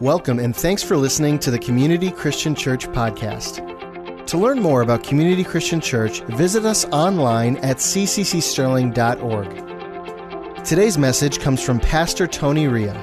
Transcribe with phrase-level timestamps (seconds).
[0.00, 4.26] Welcome and thanks for listening to the Community Christian Church podcast.
[4.28, 10.64] To learn more about Community Christian Church, visit us online at cccsterling.org.
[10.64, 12.94] Today's message comes from Pastor Tony Ria.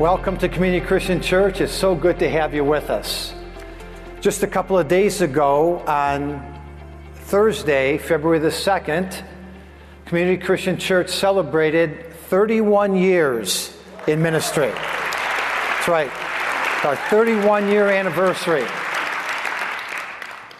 [0.00, 1.60] Welcome to Community Christian Church.
[1.60, 3.34] It's so good to have you with us.
[4.22, 6.58] Just a couple of days ago, on
[7.14, 9.22] Thursday, February the 2nd,
[10.06, 13.74] Community Christian Church celebrated 31 years
[14.08, 14.68] in ministry.
[14.68, 16.10] That's right,
[16.84, 18.64] our 31 year anniversary.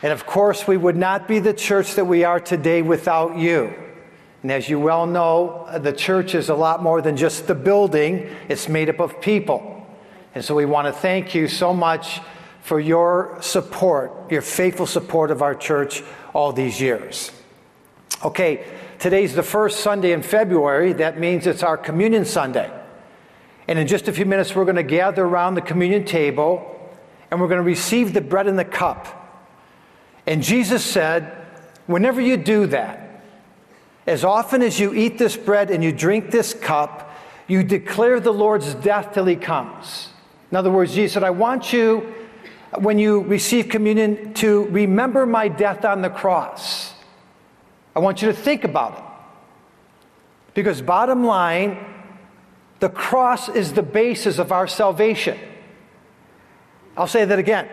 [0.02, 3.72] And of course, we would not be the church that we are today without you.
[4.42, 8.28] And as you well know, the church is a lot more than just the building,
[8.48, 9.86] it's made up of people.
[10.34, 12.20] And so we want to thank you so much
[12.60, 17.32] for your support, your faithful support of our church all these years.
[18.24, 18.64] Okay,
[18.98, 20.92] today's the first Sunday in February.
[20.92, 22.77] That means it's our Communion Sunday.
[23.68, 26.74] And in just a few minutes, we're going to gather around the communion table
[27.30, 29.14] and we're going to receive the bread and the cup.
[30.26, 31.46] And Jesus said,
[31.86, 33.22] whenever you do that,
[34.06, 37.14] as often as you eat this bread and you drink this cup,
[37.46, 40.08] you declare the Lord's death till he comes.
[40.50, 42.14] In other words, Jesus said, I want you,
[42.78, 46.94] when you receive communion, to remember my death on the cross.
[47.94, 49.04] I want you to think about it.
[50.54, 51.78] Because, bottom line,
[52.80, 55.38] the cross is the basis of our salvation.
[56.96, 57.68] I'll say that again.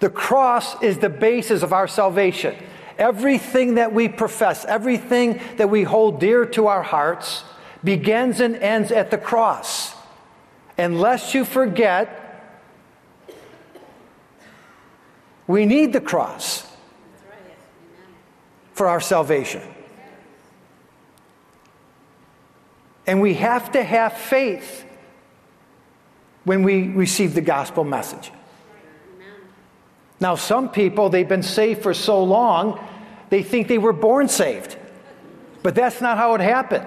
[0.00, 2.56] The cross is the basis of our salvation.
[2.98, 7.44] Everything that we profess, everything that we hold dear to our hearts,
[7.82, 9.94] begins and ends at the cross.
[10.78, 12.20] Unless you forget,
[15.46, 16.66] we need the cross
[18.72, 19.62] for our salvation.
[23.06, 24.84] And we have to have faith
[26.44, 28.30] when we receive the gospel message.
[30.20, 32.80] Now, some people, they've been saved for so long,
[33.30, 34.76] they think they were born saved.
[35.62, 36.86] But that's not how it happened.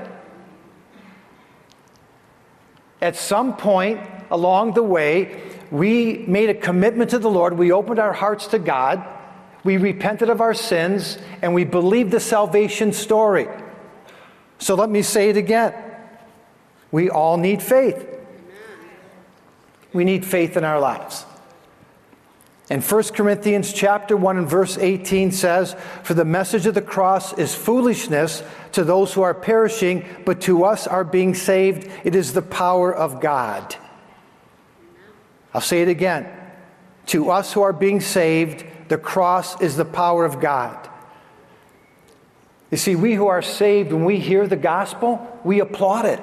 [3.01, 3.99] At some point
[4.31, 5.41] along the way,
[5.71, 7.57] we made a commitment to the Lord.
[7.57, 9.05] We opened our hearts to God.
[9.63, 13.47] We repented of our sins and we believed the salvation story.
[14.59, 15.73] So let me say it again.
[16.91, 18.05] We all need faith.
[19.93, 21.25] We need faith in our lives.
[22.69, 27.31] And 1 Corinthians chapter 1 and verse 18 says, For the message of the cross
[27.37, 28.43] is foolishness
[28.73, 32.93] to those who are perishing, but to us are being saved, it is the power
[32.93, 33.75] of God.
[35.53, 36.27] I'll say it again.
[37.07, 40.89] To us who are being saved, the cross is the power of God.
[42.69, 46.21] You see, we who are saved, when we hear the gospel, we applaud it.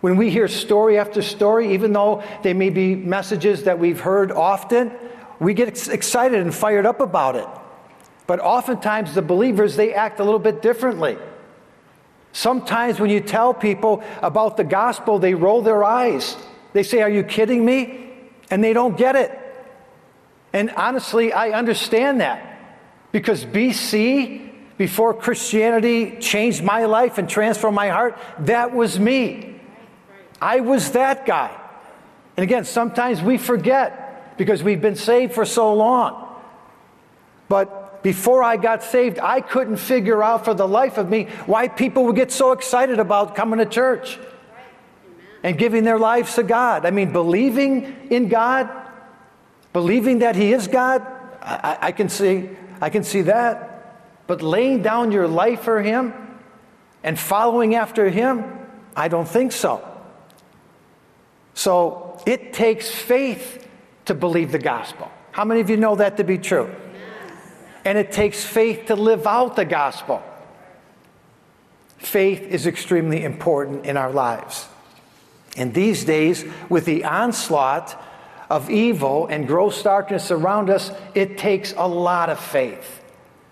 [0.00, 4.30] When we hear story after story, even though they may be messages that we've heard
[4.30, 4.92] often,
[5.40, 7.46] we get excited and fired up about it.
[8.26, 11.16] But oftentimes, the believers, they act a little bit differently.
[12.32, 16.36] Sometimes, when you tell people about the gospel, they roll their eyes.
[16.74, 18.12] They say, Are you kidding me?
[18.50, 19.36] And they don't get it.
[20.52, 22.48] And honestly, I understand that
[23.12, 29.57] because BC, before Christianity changed my life and transformed my heart, that was me.
[30.40, 31.50] I was that guy.
[32.36, 36.24] And again, sometimes we forget because we've been saved for so long.
[37.48, 41.68] But before I got saved, I couldn't figure out for the life of me why
[41.68, 44.18] people would get so excited about coming to church
[45.42, 46.86] and giving their lives to God.
[46.86, 48.70] I mean, believing in God,
[49.72, 51.04] believing that He is God,
[51.42, 52.50] I, I, can see,
[52.80, 54.26] I can see that.
[54.26, 56.12] But laying down your life for Him
[57.02, 58.44] and following after Him,
[58.94, 59.87] I don't think so.
[61.58, 63.66] So it takes faith
[64.04, 65.10] to believe the gospel.
[65.32, 66.72] How many of you know that to be true?
[67.84, 70.22] And it takes faith to live out the gospel.
[71.96, 74.68] Faith is extremely important in our lives.
[75.56, 78.00] And these days, with the onslaught
[78.48, 83.02] of evil and gross darkness around us, it takes a lot of faith,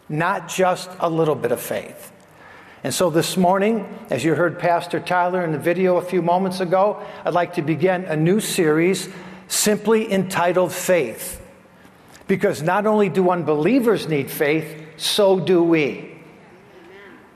[0.09, 2.13] not just a little bit of faith.
[2.85, 6.61] And so this morning, as you heard Pastor Tyler in the video a few moments
[6.61, 9.09] ago, I'd like to begin a new series
[9.49, 11.43] simply entitled Faith.
[12.27, 16.13] Because not only do unbelievers need faith, so do we.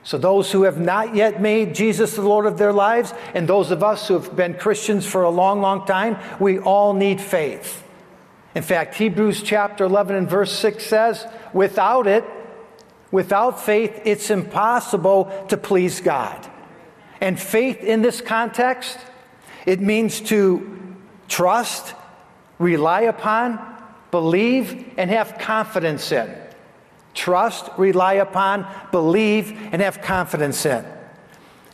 [0.03, 3.69] So, those who have not yet made Jesus the Lord of their lives, and those
[3.71, 7.83] of us who have been Christians for a long, long time, we all need faith.
[8.55, 12.25] In fact, Hebrews chapter 11 and verse 6 says, without it,
[13.11, 16.49] Without faith, it's impossible to please God.
[17.19, 18.97] And faith in this context,
[19.65, 20.95] It means to
[21.27, 21.93] trust,
[22.57, 23.59] rely upon,
[24.09, 26.33] believe, and have confidence in.
[27.13, 30.85] Trust, rely upon, believe, and have confidence in.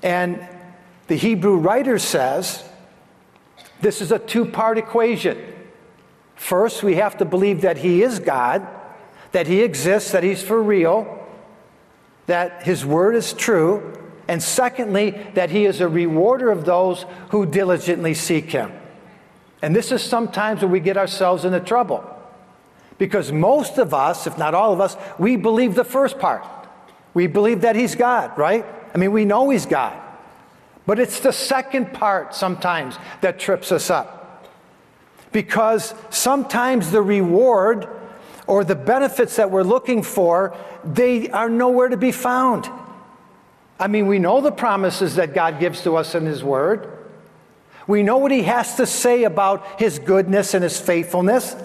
[0.03, 0.45] And
[1.07, 2.63] the Hebrew writer says
[3.79, 5.37] this is a two part equation.
[6.35, 8.67] First, we have to believe that He is God,
[9.31, 11.16] that He exists, that He's for real,
[12.27, 13.93] that His word is true,
[14.27, 18.71] and secondly, that He is a rewarder of those who diligently seek Him.
[19.61, 22.03] And this is sometimes where we get ourselves into trouble.
[22.97, 26.45] Because most of us, if not all of us, we believe the first part.
[27.13, 28.65] We believe that He's God, right?
[28.93, 29.99] I mean, we know He's God.
[30.85, 34.47] But it's the second part sometimes that trips us up.
[35.31, 37.87] Because sometimes the reward
[38.47, 42.69] or the benefits that we're looking for, they are nowhere to be found.
[43.79, 46.91] I mean, we know the promises that God gives to us in His Word.
[47.85, 51.55] We know what He has to say about His goodness and His faithfulness.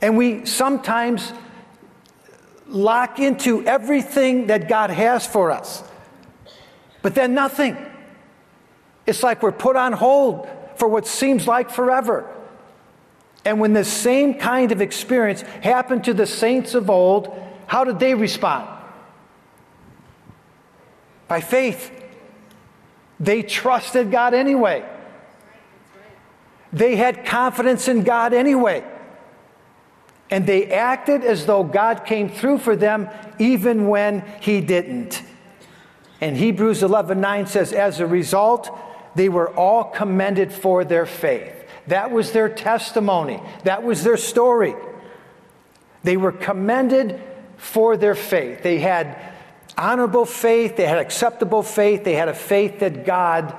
[0.00, 1.32] And we sometimes
[2.68, 5.82] lock into everything that God has for us,
[7.00, 7.76] but then nothing.
[9.06, 12.30] It's like we're put on hold for what seems like forever.
[13.46, 17.32] And when the same kind of experience happened to the saints of old,
[17.68, 18.68] how did they respond?
[21.28, 21.92] By faith.
[23.20, 24.84] They trusted God anyway.
[26.72, 28.84] They had confidence in God anyway.
[30.28, 33.08] And they acted as though God came through for them
[33.38, 35.22] even when He didn't.
[36.20, 38.76] And Hebrews 11 9 says, As a result,
[39.14, 41.55] they were all commended for their faith.
[41.88, 44.74] That was their testimony, that was their story.
[46.02, 47.20] They were commended
[47.56, 48.62] for their faith.
[48.62, 49.18] They had
[49.76, 53.54] honorable faith, they had acceptable faith, they had a faith that God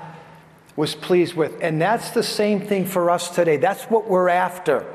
[0.76, 1.58] was pleased with.
[1.62, 3.58] And that's the same thing for us today.
[3.58, 4.86] That's what we're after.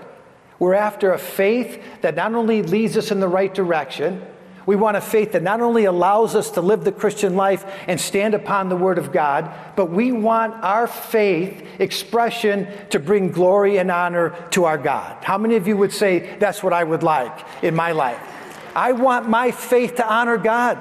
[0.58, 4.25] We're after a faith that not only leads us in the right direction,
[4.67, 8.00] we want a faith that not only allows us to live the Christian life and
[8.00, 13.79] stand upon the Word of God, but we want our faith expression to bring glory
[13.79, 15.25] and honor to our God.
[15.25, 18.20] How many of you would say that's what I would like in my life?
[18.75, 20.81] I want my faith to honor God.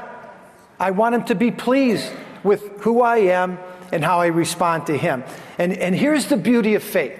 [0.79, 2.11] I want Him to be pleased
[2.43, 3.57] with who I am
[3.91, 5.23] and how I respond to Him.
[5.57, 7.19] And, and here's the beauty of faith.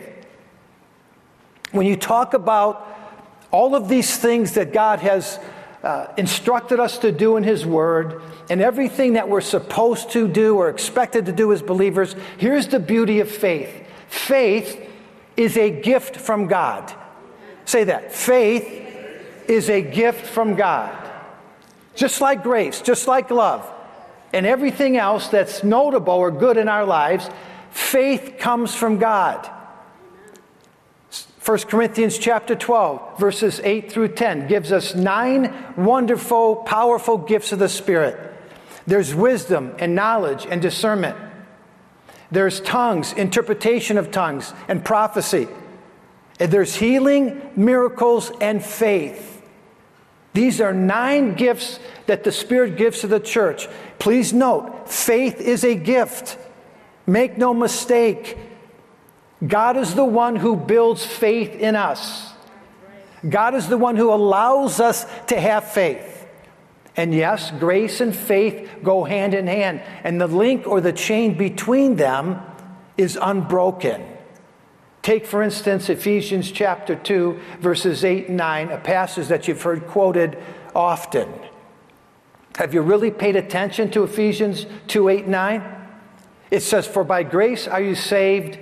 [1.72, 2.88] When you talk about
[3.52, 5.40] all of these things that God has
[5.84, 10.56] uh, instructed us to do in His Word and everything that we're supposed to do
[10.58, 14.88] or expected to do as believers, here's the beauty of faith faith
[15.38, 16.94] is a gift from God.
[17.66, 18.12] Say that.
[18.12, 18.68] Faith
[19.48, 20.98] is a gift from God.
[21.96, 23.70] Just like grace, just like love,
[24.34, 27.30] and everything else that's notable or good in our lives,
[27.72, 29.50] faith comes from God.
[31.44, 37.58] 1 Corinthians chapter 12, verses 8 through 10 gives us nine wonderful, powerful gifts of
[37.58, 38.16] the Spirit.
[38.86, 41.18] There's wisdom and knowledge and discernment.
[42.30, 45.48] There's tongues, interpretation of tongues, and prophecy.
[46.40, 49.42] And there's healing, miracles, and faith.
[50.34, 53.68] These are nine gifts that the Spirit gives to the church.
[53.98, 56.38] Please note, faith is a gift.
[57.08, 58.38] Make no mistake.
[59.46, 62.32] God is the one who builds faith in us.
[63.28, 66.28] God is the one who allows us to have faith.
[66.96, 71.38] And yes, grace and faith go hand in hand, and the link or the chain
[71.38, 72.42] between them
[72.98, 74.04] is unbroken.
[75.02, 79.88] Take, for instance, Ephesians chapter 2, verses 8 and 9, a passage that you've heard
[79.88, 80.38] quoted
[80.76, 81.32] often.
[82.58, 85.78] Have you really paid attention to Ephesians 2, 8, 9?
[86.52, 88.60] It says, For by grace are you saved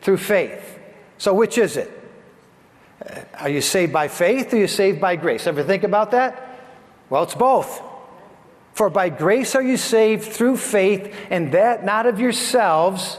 [0.00, 0.78] through faith.
[1.18, 1.90] So, which is it?
[3.04, 5.46] Uh, are you saved by faith or are you saved by grace?
[5.46, 6.60] Ever think about that?
[7.10, 7.82] Well, it's both.
[8.74, 13.18] For by grace are you saved through faith, and that not of yourselves.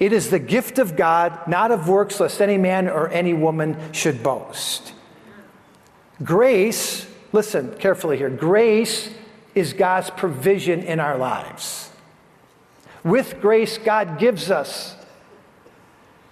[0.00, 3.76] It is the gift of God, not of works, lest any man or any woman
[3.92, 4.92] should boast.
[6.24, 9.08] Grace, listen carefully here, grace
[9.54, 11.90] is God's provision in our lives.
[13.04, 14.96] With grace, God gives us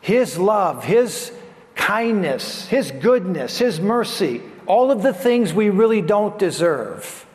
[0.00, 1.32] his love, His
[1.74, 7.26] kindness, His goodness, His mercy, all of the things we really don't deserve.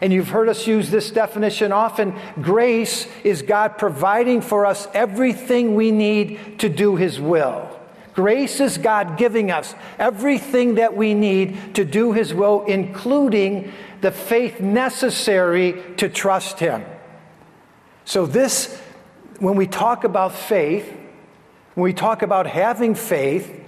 [0.00, 2.18] And you've heard us use this definition often.
[2.40, 7.70] Grace is God providing for us everything we need to do His will.
[8.12, 14.10] Grace is God giving us everything that we need to do His will, including the
[14.10, 16.84] faith necessary to trust Him.
[18.04, 18.80] So, this
[19.38, 20.92] when we talk about faith,
[21.74, 23.60] when we talk about having faith,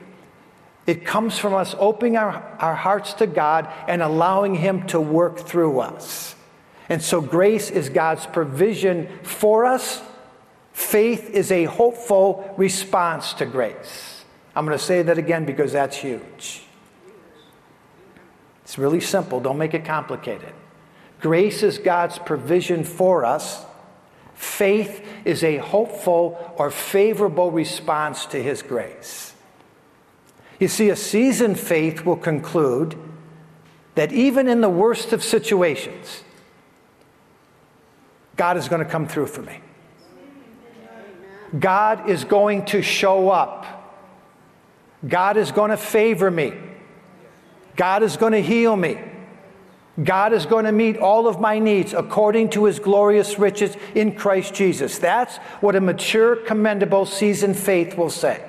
[0.87, 5.41] it comes from us opening our, our hearts to God and allowing Him to work
[5.41, 6.37] through us.
[6.89, 10.01] And so grace is God's provision for us.
[10.73, 14.25] Faith is a hopeful response to grace.
[14.55, 16.63] I'm going to say that again because that's huge.
[18.63, 20.53] It's really simple, don't make it complicated.
[21.21, 23.65] Grace is God's provision for us.
[24.37, 29.33] Faith is a hopeful or favorable response to His grace.
[30.61, 32.97] You see, a seasoned faith will conclude
[33.95, 36.23] that even in the worst of situations,
[38.37, 39.61] God is going to come through for me.
[41.59, 43.65] God is going to show up.
[45.07, 46.53] God is going to favor me.
[47.77, 48.99] God is going to heal me.
[50.03, 54.15] God is going to meet all of my needs according to his glorious riches in
[54.15, 54.99] Christ Jesus.
[54.99, 58.43] That's what a mature, commendable, seasoned faith will say.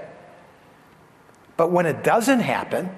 [1.55, 2.89] But when it doesn't happen,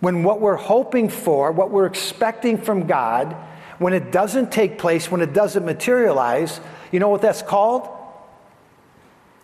[0.00, 3.34] when what we're hoping for, what we're expecting from God,
[3.78, 6.60] when it doesn't take place, when it doesn't materialize,
[6.90, 7.88] you know what that's called?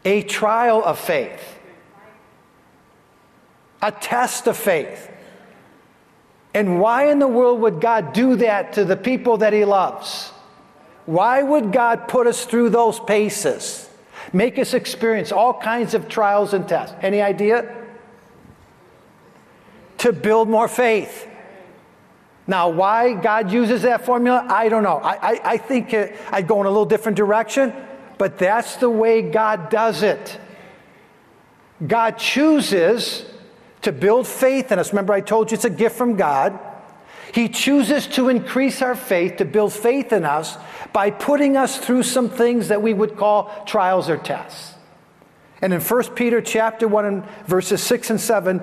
[0.05, 1.59] A trial of faith,
[3.81, 5.11] a test of faith.
[6.55, 10.31] And why in the world would God do that to the people that He loves?
[11.07, 13.89] Why would God put us through those paces?
[14.33, 16.95] Make us experience all kinds of trials and tests.
[17.01, 17.75] Any idea?
[19.99, 21.29] To build more faith.
[22.47, 24.99] Now, why God uses that formula, I don't know.
[24.99, 27.73] I, I, I think it, I'd go in a little different direction,
[28.19, 30.39] but that's the way God does it.
[31.87, 33.25] God chooses
[33.83, 34.93] to build faith in us.
[34.93, 36.59] Remember, I told you it's a gift from God.
[37.35, 40.57] He chooses to increase our faith, to build faith in us
[40.93, 44.75] by putting us through some things that we would call trials or tests.
[45.61, 48.63] And in 1 Peter chapter 1 and verses 6 and 7,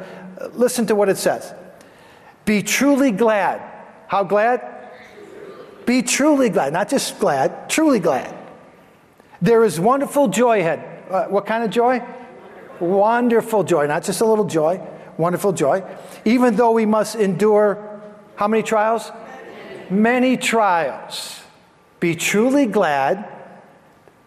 [0.54, 1.54] listen to what it says.
[2.46, 3.62] Be truly glad.
[4.08, 4.62] How glad?
[5.86, 8.36] Be truly glad, not just glad, truly glad.
[9.42, 10.86] There is wonderful joy ahead.
[11.10, 12.04] Uh, what kind of joy?
[12.80, 14.80] Wonderful joy, not just a little joy
[15.20, 15.84] wonderful joy.
[16.24, 18.02] Even though we must endure
[18.36, 19.12] how many trials?
[19.92, 21.42] Many trials.
[22.00, 23.28] Be truly glad.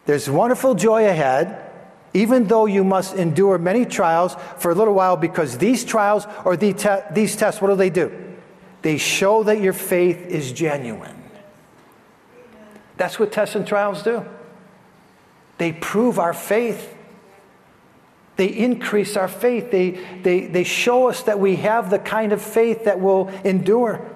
[0.04, 1.70] There's wonderful joy ahead,
[2.12, 6.56] even though you must endure many trials for a little while, because these trials or
[6.56, 6.76] these
[7.36, 8.12] tests, what do they do?
[8.82, 11.16] They show that your faith is genuine.
[12.98, 14.26] That's what tests and trials do.
[15.56, 16.94] They prove our faith.
[18.36, 19.70] They increase our faith.
[19.70, 19.90] They,
[20.22, 24.10] they, they show us that we have the kind of faith that will endure.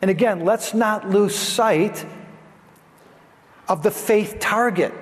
[0.00, 2.06] And again, let's not lose sight
[3.68, 4.92] of the faith target.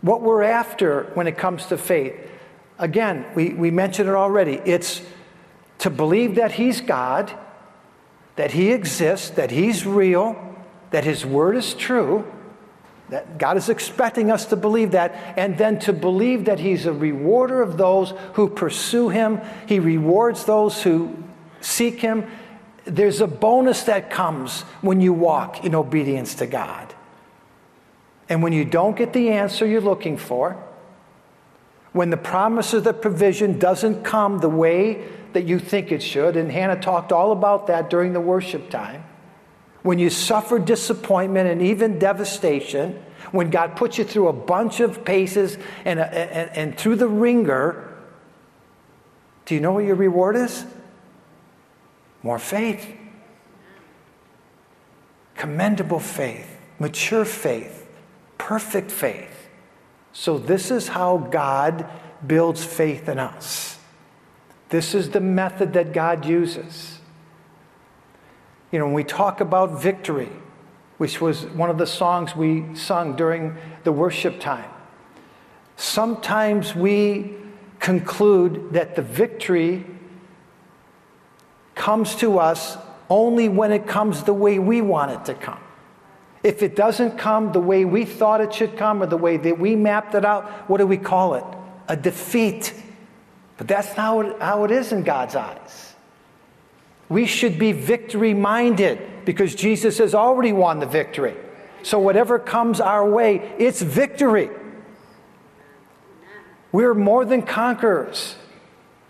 [0.00, 2.14] What we're after when it comes to faith.
[2.78, 4.60] Again, we, we mentioned it already.
[4.64, 5.02] It's
[5.78, 7.32] to believe that He's God,
[8.36, 10.36] that He exists, that He's real,
[10.90, 12.30] that His Word is true,
[13.08, 16.92] that God is expecting us to believe that, and then to believe that He's a
[16.92, 19.40] rewarder of those who pursue Him.
[19.66, 21.16] He rewards those who
[21.60, 22.28] seek Him.
[22.84, 26.94] There's a bonus that comes when you walk in obedience to God.
[28.28, 30.62] And when you don't get the answer you're looking for,
[31.92, 36.36] when the promise of the provision doesn't come the way that you think it should,
[36.36, 39.04] and Hannah talked all about that during the worship time
[39.86, 43.00] when you suffer disappointment and even devastation,
[43.30, 47.96] when God puts you through a bunch of paces and, and, and through the wringer,
[49.44, 50.66] do you know what your reward is?
[52.24, 52.84] More faith.
[55.36, 57.88] Commendable faith, mature faith,
[58.38, 59.48] perfect faith.
[60.12, 61.88] So, this is how God
[62.26, 63.78] builds faith in us.
[64.70, 66.98] This is the method that God uses.
[68.72, 70.30] You know, when we talk about victory,
[70.98, 74.70] which was one of the songs we sung during the worship time,
[75.76, 77.34] sometimes we
[77.78, 79.86] conclude that the victory
[81.74, 82.76] comes to us
[83.08, 85.60] only when it comes the way we want it to come.
[86.42, 89.58] If it doesn't come the way we thought it should come or the way that
[89.58, 91.44] we mapped it out, what do we call it?
[91.88, 92.72] A defeat.
[93.56, 95.85] But that's not how it is in God's eyes.
[97.08, 101.36] We should be victory minded because Jesus has already won the victory.
[101.82, 104.50] So, whatever comes our way, it's victory.
[106.72, 108.36] We're more than conquerors.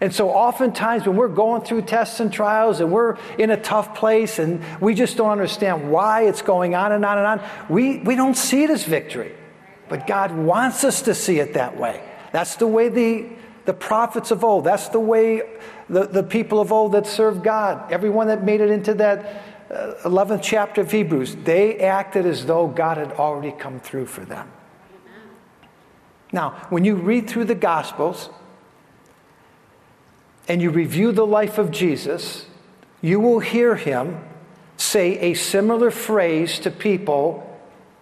[0.00, 3.94] And so, oftentimes, when we're going through tests and trials and we're in a tough
[3.94, 7.98] place and we just don't understand why it's going on and on and on, we,
[8.00, 9.34] we don't see it as victory.
[9.88, 12.02] But God wants us to see it that way.
[12.32, 13.30] That's the way the,
[13.66, 15.42] the prophets of old, that's the way
[15.88, 19.94] the, the people of old that served God, everyone that made it into that uh,
[20.04, 24.50] 11th chapter of Hebrews, they acted as though God had already come through for them.
[26.32, 28.30] Now, when you read through the Gospels
[30.48, 32.46] and you review the life of Jesus,
[33.00, 34.24] you will hear him
[34.76, 37.42] say a similar phrase to people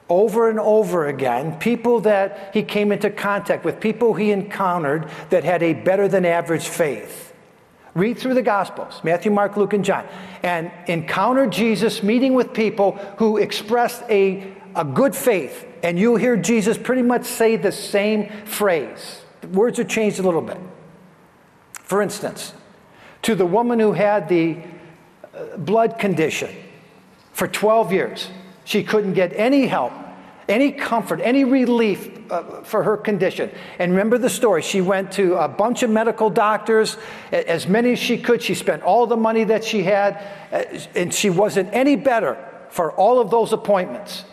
[0.08, 5.44] over and over again, people that he came into contact with, people he encountered that
[5.44, 7.32] had a better than average faith.
[7.94, 10.06] Read through the Gospels Matthew, Mark, Luke, and John
[10.42, 15.64] and encounter Jesus meeting with people who expressed a, a good faith.
[15.82, 19.22] And you'll hear Jesus pretty much say the same phrase.
[19.42, 20.58] The words are changed a little bit.
[21.72, 22.52] For instance,
[23.22, 24.58] to the woman who had the
[25.34, 26.54] uh, blood condition
[27.32, 28.28] for 12 years,
[28.64, 29.92] she couldn't get any help,
[30.48, 33.50] any comfort, any relief uh, for her condition.
[33.78, 34.62] And remember the story.
[34.62, 36.96] She went to a bunch of medical doctors,
[37.30, 38.42] as many as she could.
[38.42, 42.36] She spent all the money that she had, uh, and she wasn't any better
[42.70, 44.24] for all of those appointments.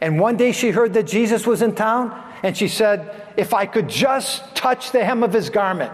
[0.00, 3.64] And one day she heard that Jesus was in town, and she said, If I
[3.64, 5.92] could just touch the hem of his garment,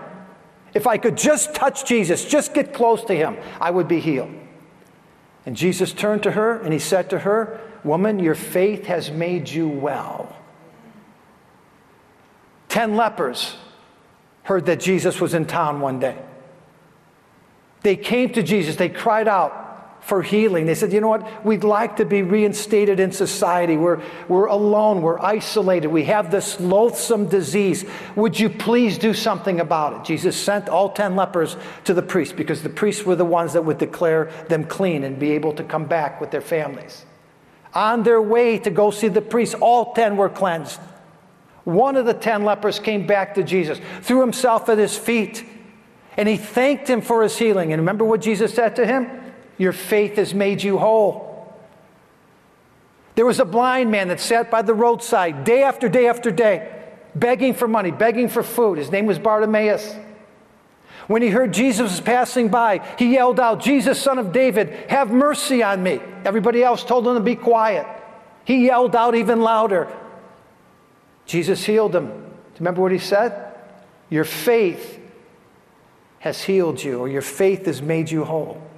[0.75, 4.31] if I could just touch Jesus, just get close to him, I would be healed.
[5.47, 9.49] And Jesus turned to her and he said to her, Woman, your faith has made
[9.49, 10.37] you well.
[12.69, 13.57] Ten lepers
[14.43, 16.17] heard that Jesus was in town one day.
[17.83, 19.70] They came to Jesus, they cried out,
[20.01, 20.67] for healing.
[20.67, 21.45] They said, you know what?
[21.45, 23.77] We'd like to be reinstated in society.
[23.77, 25.03] We're, we're alone.
[25.03, 25.89] We're isolated.
[25.89, 27.85] We have this loathsome disease.
[28.17, 30.05] Would you please do something about it?
[30.07, 33.65] Jesus sent all 10 lepers to the priest because the priests were the ones that
[33.65, 37.05] would declare them clean and be able to come back with their families.
[37.75, 40.81] On their way to go see the priest, all 10 were cleansed.
[41.65, 45.45] One of the 10 lepers came back to Jesus, threw himself at his feet,
[46.17, 47.73] and he thanked him for his healing.
[47.73, 49.20] And remember what Jesus said to him?
[49.61, 51.55] Your faith has made you whole.
[53.15, 56.83] There was a blind man that sat by the roadside day after day after day,
[57.15, 58.79] begging for money, begging for food.
[58.79, 59.97] His name was Bartimaeus.
[61.09, 65.13] When he heard Jesus was passing by, he yelled out, Jesus, son of David, have
[65.13, 66.01] mercy on me.
[66.25, 67.87] Everybody else told him to be quiet.
[68.47, 69.95] He yelled out even louder.
[71.27, 72.07] Jesus healed him.
[72.07, 73.55] Do you remember what he said?
[74.09, 74.99] Your faith
[76.21, 78.70] has healed you, or your faith has made you whole.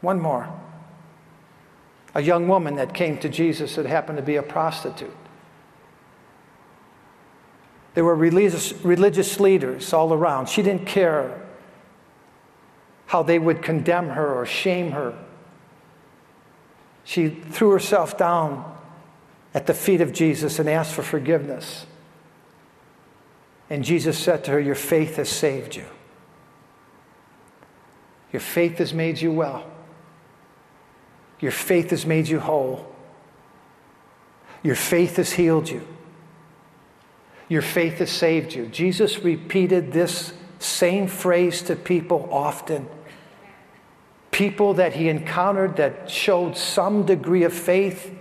[0.00, 0.48] One more.
[2.14, 5.14] A young woman that came to Jesus that happened to be a prostitute.
[7.94, 10.48] There were religious, religious leaders all around.
[10.48, 11.40] She didn't care
[13.06, 15.16] how they would condemn her or shame her.
[17.04, 18.76] She threw herself down
[19.52, 21.86] at the feet of Jesus and asked for forgiveness.
[23.68, 25.86] And Jesus said to her, Your faith has saved you.
[28.32, 29.69] Your faith has made you well.
[31.40, 32.86] Your faith has made you whole.
[34.62, 35.86] Your faith has healed you.
[37.48, 38.66] Your faith has saved you.
[38.66, 42.86] Jesus repeated this same phrase to people often.
[44.30, 48.14] People that he encountered that showed some degree of faith,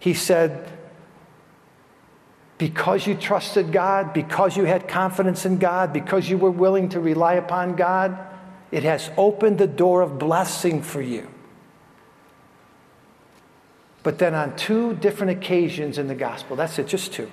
[0.00, 0.70] he said,
[2.56, 7.00] because you trusted God, because you had confidence in God, because you were willing to
[7.00, 8.16] rely upon God,
[8.70, 11.28] it has opened the door of blessing for you.
[14.04, 17.32] But then on two different occasions in the gospel, that's it, just two.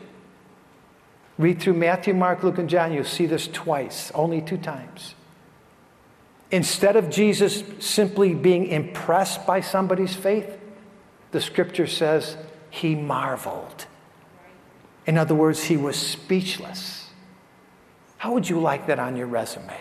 [1.38, 5.14] Read through Matthew, Mark, Luke, and John, you'll see this twice, only two times.
[6.50, 10.58] Instead of Jesus simply being impressed by somebody's faith,
[11.32, 12.38] the scripture says
[12.70, 13.86] he marveled.
[15.06, 17.10] In other words, he was speechless.
[18.18, 19.78] How would you like that on your resume?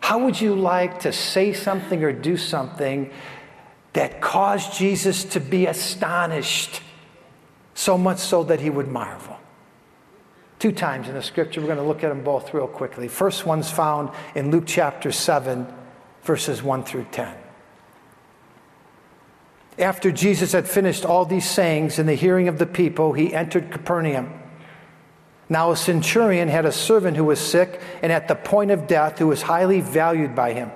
[0.00, 3.10] How would you like to say something or do something
[3.94, 6.82] that caused Jesus to be astonished,
[7.74, 9.38] so much so that he would marvel.
[10.58, 13.08] Two times in the scripture, we're going to look at them both real quickly.
[13.08, 15.66] First one's found in Luke chapter 7,
[16.22, 17.34] verses 1 through 10.
[19.78, 23.70] After Jesus had finished all these sayings in the hearing of the people, he entered
[23.70, 24.32] Capernaum.
[25.48, 29.18] Now, a centurion had a servant who was sick and at the point of death,
[29.18, 30.70] who was highly valued by him.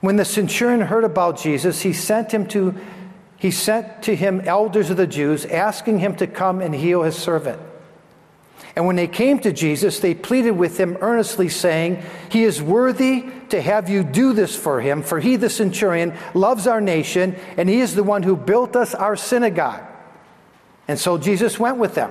[0.00, 2.74] When the centurion heard about Jesus, he sent him to
[3.38, 7.16] he sent to him elders of the Jews asking him to come and heal his
[7.16, 7.60] servant.
[8.74, 13.26] And when they came to Jesus, they pleaded with him earnestly, saying, He is worthy
[13.50, 17.68] to have you do this for him, for he, the centurion, loves our nation, and
[17.68, 19.82] he is the one who built us our synagogue.
[20.88, 22.10] And so Jesus went with them.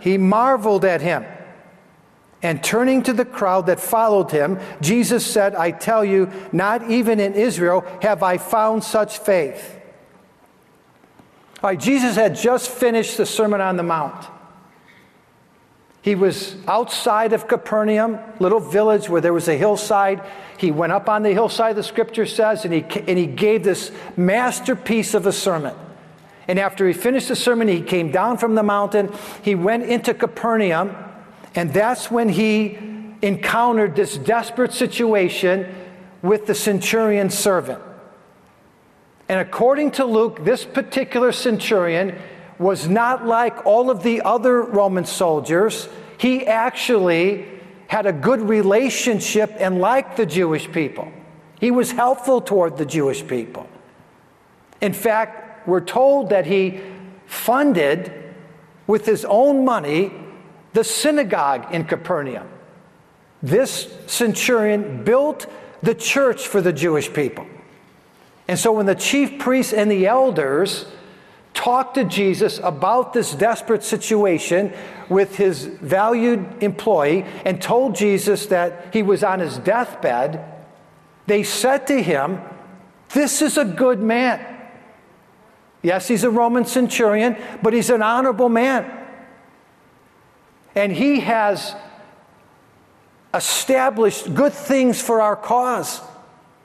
[0.00, 1.24] He marveled at him.
[2.42, 7.20] And turning to the crowd that followed him, Jesus said, I tell you, not even
[7.20, 9.78] in Israel have I found such faith.
[11.62, 14.26] All right, Jesus had just finished the Sermon on the Mount.
[16.00, 20.22] He was outside of Capernaum, little village where there was a hillside.
[20.56, 23.92] He went up on the hillside, the scripture says, and he, and he gave this
[24.16, 25.76] masterpiece of a sermon.
[26.50, 29.14] And after he finished the sermon, he came down from the mountain.
[29.40, 30.96] He went into Capernaum,
[31.54, 32.76] and that's when he
[33.22, 35.72] encountered this desperate situation
[36.22, 37.80] with the centurion's servant.
[39.28, 42.18] And according to Luke, this particular centurion
[42.58, 45.88] was not like all of the other Roman soldiers.
[46.18, 47.46] He actually
[47.86, 51.12] had a good relationship and liked the Jewish people.
[51.60, 53.68] He was helpful toward the Jewish people.
[54.80, 56.80] In fact, we're told that he
[57.26, 58.12] funded
[58.86, 60.12] with his own money
[60.72, 62.48] the synagogue in Capernaum.
[63.42, 65.46] This centurion built
[65.82, 67.46] the church for the Jewish people.
[68.48, 70.86] And so when the chief priests and the elders
[71.54, 74.72] talked to Jesus about this desperate situation
[75.08, 80.44] with his valued employee and told Jesus that he was on his deathbed,
[81.26, 82.40] they said to him,
[83.10, 84.49] This is a good man.
[85.82, 88.90] Yes, he's a Roman centurion, but he's an honorable man.
[90.74, 91.74] And he has
[93.32, 96.00] established good things for our cause.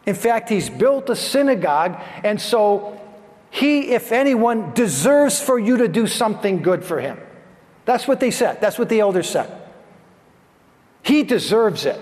[0.05, 2.99] In fact, he's built a synagogue, and so
[3.49, 7.17] he, if anyone, deserves for you to do something good for him.
[7.85, 8.59] That's what they said.
[8.61, 9.49] That's what the elders said.
[11.03, 11.99] He deserves it.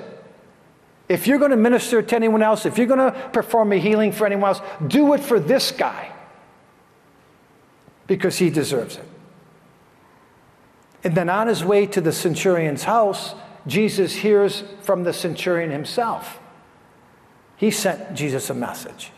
[1.09, 4.11] If you're going to minister to anyone else, if you're going to perform a healing
[4.11, 6.13] for anyone else, do it for this guy
[8.07, 9.05] because he deserves it.
[11.03, 13.35] And then on his way to the centurion's house,
[13.67, 16.39] Jesus hears from the centurion himself.
[17.57, 19.11] He sent Jesus a message.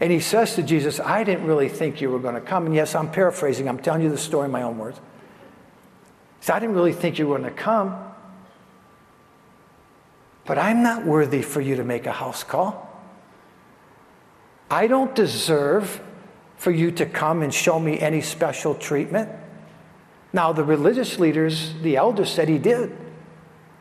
[0.00, 2.66] And he says to Jesus, I didn't really think you were going to come.
[2.66, 4.98] And yes, I'm paraphrasing, I'm telling you the story in my own words.
[6.40, 7.96] He said, I didn't really think you were going to come.
[10.44, 12.88] But I'm not worthy for you to make a house call.
[14.68, 16.00] I don't deserve
[16.62, 19.28] for you to come and show me any special treatment?
[20.32, 22.96] Now, the religious leaders, the elders said he did.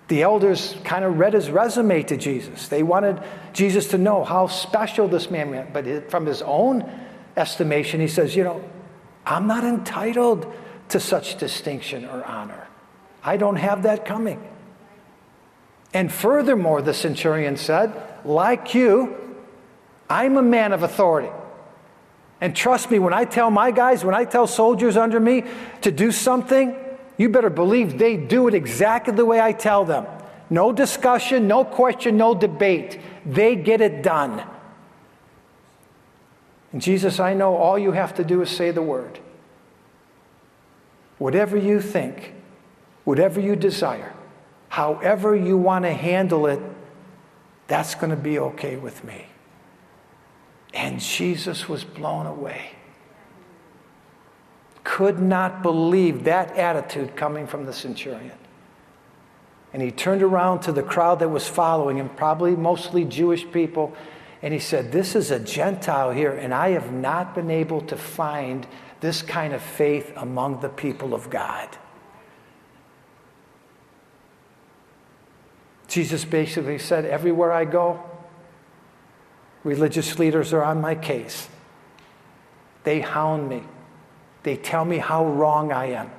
[0.07, 2.69] The elders kind of read his resume to Jesus.
[2.69, 3.21] They wanted
[3.53, 5.67] Jesus to know how special this man was.
[5.71, 6.91] But from his own
[7.37, 8.63] estimation, he says, You know,
[9.27, 10.51] I'm not entitled
[10.89, 12.67] to such distinction or honor.
[13.23, 14.41] I don't have that coming.
[15.93, 17.93] And furthermore, the centurion said,
[18.25, 19.37] Like you,
[20.09, 21.29] I'm a man of authority.
[22.41, 25.43] And trust me, when I tell my guys, when I tell soldiers under me
[25.81, 26.75] to do something,
[27.17, 30.07] you better believe they do it exactly the way I tell them.
[30.49, 32.99] No discussion, no question, no debate.
[33.25, 34.43] They get it done.
[36.73, 39.19] And Jesus, I know all you have to do is say the word.
[41.19, 42.33] Whatever you think,
[43.03, 44.13] whatever you desire,
[44.69, 46.59] however you want to handle it,
[47.67, 49.27] that's going to be okay with me.
[50.73, 52.71] And Jesus was blown away.
[54.83, 58.37] Could not believe that attitude coming from the centurion.
[59.73, 63.95] And he turned around to the crowd that was following him, probably mostly Jewish people,
[64.41, 67.95] and he said, This is a Gentile here, and I have not been able to
[67.95, 68.67] find
[68.99, 71.77] this kind of faith among the people of God.
[75.87, 78.03] Jesus basically said, Everywhere I go,
[79.63, 81.47] Religious leaders are on my case.
[82.83, 83.63] They hound me.
[84.43, 86.09] They tell me how wrong I am,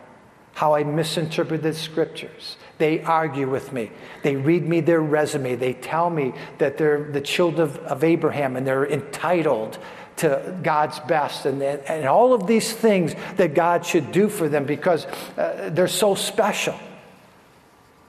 [0.55, 2.57] how I misinterpreted scriptures.
[2.79, 3.91] They argue with me.
[4.23, 5.57] They read me their resume.
[5.57, 9.79] They tell me that they're the children of, of Abraham and they're entitled
[10.17, 14.65] to God's best and, and all of these things that God should do for them
[14.65, 16.79] because uh, they're so special.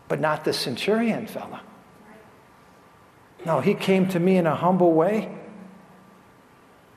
[0.07, 1.61] But not the centurion fella.
[3.45, 5.29] No, he came to me in a humble way.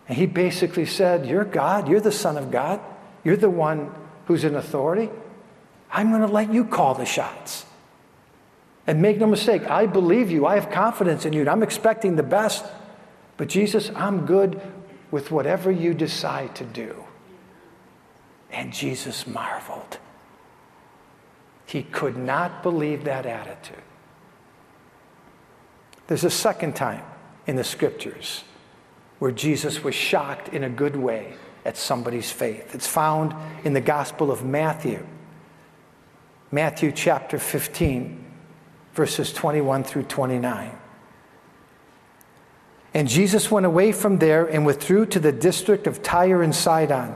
[0.08, 1.88] And he basically said, You're God.
[1.88, 2.80] You're the Son of God.
[3.24, 3.92] You're the one
[4.26, 5.10] who's in authority.
[5.90, 7.64] I'm going to let you call the shots.
[8.86, 10.46] And make no mistake, I believe you.
[10.46, 11.48] I have confidence in you.
[11.48, 12.64] I'm expecting the best.
[13.36, 14.60] But Jesus, I'm good
[15.10, 17.04] with whatever you decide to do.
[18.50, 19.98] And Jesus marveled.
[21.66, 23.82] He could not believe that attitude.
[26.06, 27.02] There's a second time
[27.46, 28.44] in the scriptures
[29.18, 32.74] where Jesus was shocked in a good way at somebody's faith.
[32.74, 35.04] It's found in the Gospel of Matthew.
[36.52, 38.24] Matthew chapter 15,
[38.94, 40.70] verses 21 through 29.
[42.94, 47.14] And Jesus went away from there and withdrew to the district of Tyre and Sidon.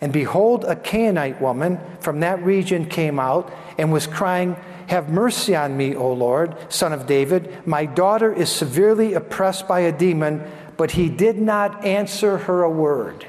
[0.00, 4.56] And behold, a Canaanite woman from that region came out and was crying,
[4.88, 7.66] Have mercy on me, O Lord, son of David.
[7.66, 10.50] My daughter is severely oppressed by a demon.
[10.78, 13.26] But he did not answer her a word.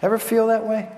[0.00, 0.88] Ever feel that way?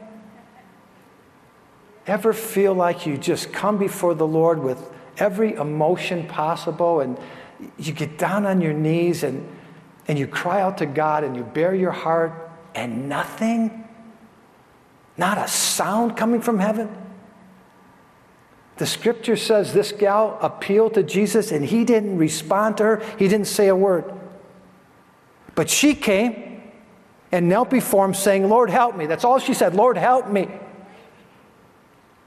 [2.06, 4.78] Ever feel like you just come before the Lord with
[5.16, 7.18] every emotion possible and
[7.78, 9.48] you get down on your knees and,
[10.06, 13.88] and you cry out to God and you bare your heart and nothing?
[15.16, 16.94] Not a sound coming from heaven?
[18.76, 23.28] The scripture says this gal appealed to Jesus and he didn't respond to her, he
[23.28, 24.12] didn't say a word.
[25.54, 26.62] But she came
[27.30, 29.06] and knelt before him, saying, Lord, help me.
[29.06, 30.48] That's all she said, Lord, help me.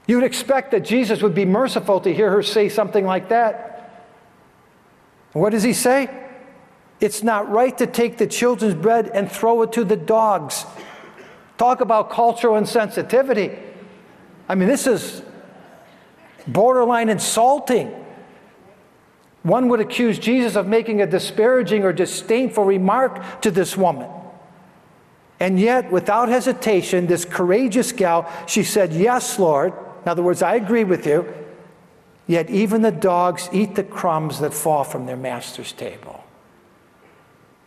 [0.06, 4.06] You would expect that Jesus would be merciful to hear her say something like that.
[5.32, 6.08] What does he say?
[7.00, 10.64] It's not right to take the children's bread and throw it to the dogs.
[11.58, 13.58] Talk about cultural insensitivity.
[14.48, 15.22] I mean, this is
[16.46, 17.92] borderline insulting.
[19.42, 24.10] One would accuse Jesus of making a disparaging or disdainful remark to this woman.
[25.38, 29.72] And yet, without hesitation, this courageous gal, she said, Yes, Lord.
[30.02, 31.32] In other words, I agree with you.
[32.26, 36.24] Yet even the dogs eat the crumbs that fall from their master's table.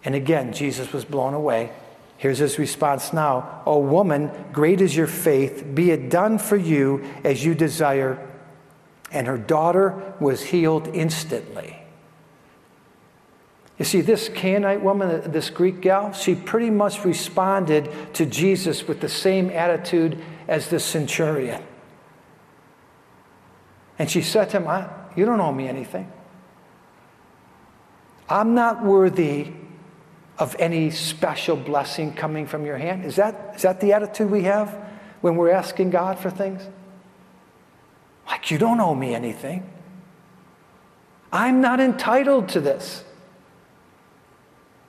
[0.03, 1.71] And again, Jesus was blown away.
[2.17, 5.65] Here's his response now O woman, great is your faith.
[5.73, 8.25] Be it done for you as you desire.
[9.11, 11.79] And her daughter was healed instantly.
[13.79, 18.99] You see, this Canaanite woman, this Greek gal, she pretty much responded to Jesus with
[18.99, 21.63] the same attitude as the centurion.
[23.97, 26.11] And she said to him, I You don't owe me anything.
[28.27, 29.53] I'm not worthy
[30.37, 33.05] of any special blessing coming from your hand.
[33.05, 34.69] Is that, is that the attitude we have
[35.21, 36.67] when we're asking God for things?
[38.29, 39.67] Like, you don't owe me anything.
[41.33, 43.03] I'm not entitled to this.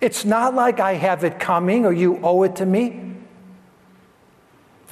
[0.01, 3.15] It's not like I have it coming or you owe it to me.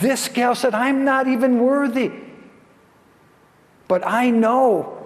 [0.00, 2.12] This gal said, I'm not even worthy.
[3.86, 4.98] But I know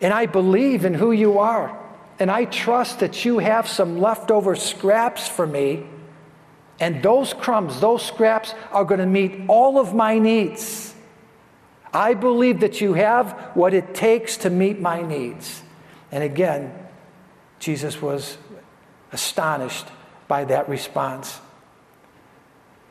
[0.00, 1.76] and I believe in who you are.
[2.18, 5.86] And I trust that you have some leftover scraps for me.
[6.80, 10.87] And those crumbs, those scraps are going to meet all of my needs.
[11.92, 15.62] I believe that you have what it takes to meet my needs.
[16.12, 16.72] And again,
[17.58, 18.38] Jesus was
[19.12, 19.86] astonished
[20.26, 21.40] by that response.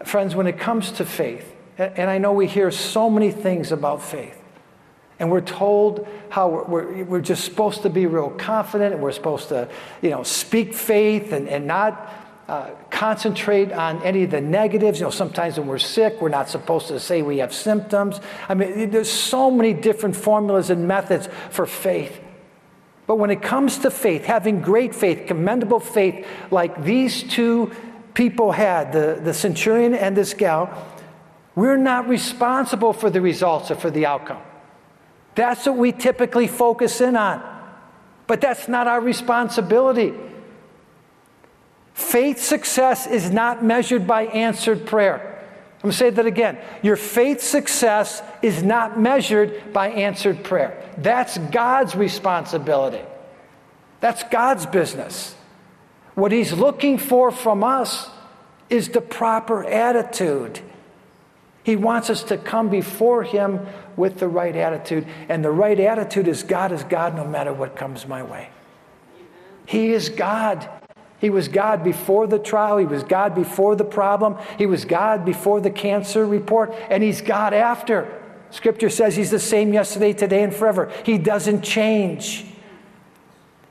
[0.04, 4.02] Friends, when it comes to faith, and I know we hear so many things about
[4.02, 4.38] faith,
[5.20, 9.50] and we're told how we're, we're, just supposed to be real confident and we're supposed
[9.50, 9.68] to,
[10.02, 12.14] you know, speak faith and, and not
[12.48, 15.00] uh, concentrate on any of the negatives.
[15.00, 18.22] You know, sometimes when we're sick, we're not supposed to say we have symptoms.
[18.48, 22.22] I mean, there's so many different formulas and methods for faith.
[23.06, 27.72] But when it comes to faith, having great faith, commendable faith, like these two
[28.14, 30.70] people had, the, the centurion and this gal,
[31.56, 34.42] we're not responsible for the results or for the outcome.
[35.36, 37.42] That's what we typically focus in on.
[38.26, 40.14] But that's not our responsibility.
[41.98, 45.44] Faith success is not measured by answered prayer.
[45.78, 46.60] I'm going to say that again.
[46.84, 50.80] Your faith success is not measured by answered prayer.
[51.00, 53.02] That's God's responsibility.
[54.00, 55.36] That's God's business.
[56.14, 58.12] What He's looking for from us
[58.70, 60.60] is the proper attitude.
[61.64, 65.08] He wants us to come before Him with the right attitude.
[65.30, 68.50] And the right attitude is God is God no matter what comes my way.
[69.66, 70.70] He is God.
[71.20, 72.78] He was God before the trial.
[72.78, 74.38] He was God before the problem.
[74.58, 76.74] He was God before the cancer report.
[76.90, 78.24] And He's God after.
[78.52, 80.92] Scripture says He's the same yesterday, today, and forever.
[81.04, 82.46] He doesn't change.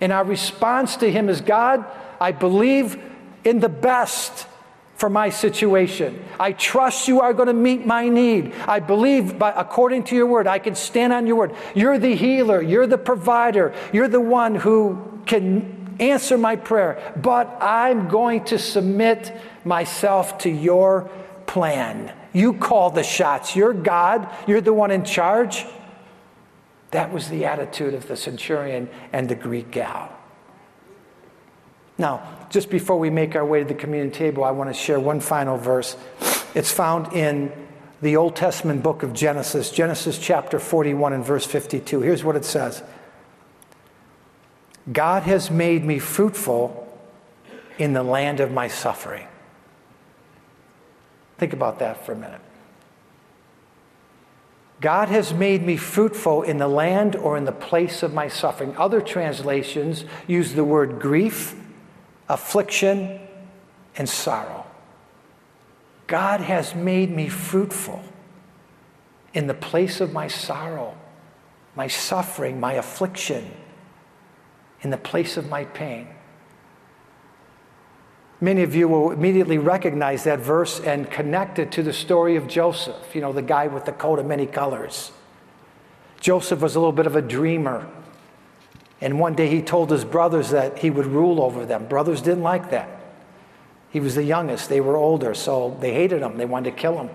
[0.01, 1.85] And our response to Him is God,
[2.21, 3.01] I believe
[3.45, 4.47] in the best
[4.97, 6.25] for my situation.
[6.41, 8.55] I trust you are going to meet my need.
[8.67, 11.55] I believe, by, according to your word, I can stand on your word.
[11.75, 17.15] You're the healer, you're the provider, you're the one who can answer my prayer.
[17.17, 21.11] But I'm going to submit myself to your
[21.47, 22.13] plan.
[22.33, 23.57] You call the shots.
[23.57, 25.65] You're God, you're the one in charge.
[26.91, 30.13] That was the attitude of the centurion and the Greek gal.
[31.99, 35.01] Now, just before we make our way to the communion table, I want to share
[35.01, 35.97] one final verse.
[36.55, 37.53] It's found in
[38.03, 42.01] the Old Testament book of Genesis, Genesis chapter 41 and verse 52.
[42.03, 42.83] Here's what it says
[44.93, 46.83] God has made me fruitful
[47.79, 49.27] in the land of my suffering.
[51.39, 52.41] Think about that for a minute.
[54.81, 58.77] God has made me fruitful in the land or in the place of my suffering.
[58.77, 61.57] Other translations use the word grief
[62.29, 63.21] affliction,
[63.97, 64.67] and sorrow.
[66.07, 68.03] God has made me fruitful
[69.35, 70.97] in the place of my sorrow,
[71.75, 73.51] my suffering, my affliction,
[74.83, 76.09] in the place of my pain.
[78.41, 82.47] Many of you will immediately recognize that verse and connect it to the story of
[82.47, 85.11] Joseph, you know, the guy with the coat of many colors.
[86.21, 87.89] Joseph was a little bit of a dreamer.
[89.01, 91.87] And one day he told his brothers that he would rule over them.
[91.87, 92.89] Brothers didn't like that.
[93.91, 96.37] He was the youngest, they were older, so they hated him.
[96.37, 97.11] They wanted to kill him.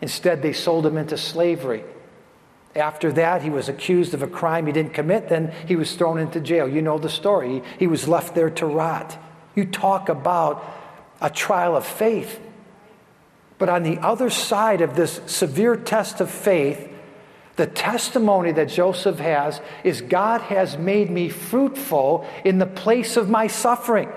[0.00, 1.84] Instead, they sold him into slavery.
[2.76, 5.28] After that, he was accused of a crime he didn't commit.
[5.28, 6.68] Then he was thrown into jail.
[6.68, 7.62] You know the story.
[7.78, 9.18] He was left there to rot.
[9.54, 10.64] You talk about
[11.20, 12.40] a trial of faith.
[13.58, 16.88] But on the other side of this severe test of faith,
[17.56, 23.28] the testimony that Joseph has is God has made me fruitful in the place of
[23.28, 24.08] my suffering,